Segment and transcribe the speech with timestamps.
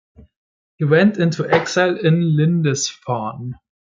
[0.77, 3.59] He went into exile in Lindisfarne.